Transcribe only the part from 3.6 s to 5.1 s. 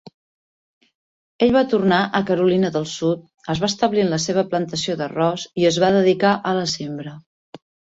va establir en la seva plantació